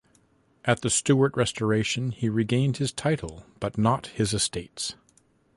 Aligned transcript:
At 0.65 0.81
the 0.81 0.89
Stuart 0.89 1.37
Restoration 1.37 2.09
he 2.09 2.27
regained 2.27 2.77
his 2.77 2.91
title 2.91 3.45
but 3.59 3.77
not 3.77 4.07
his 4.07 4.33
estates. 4.33 4.95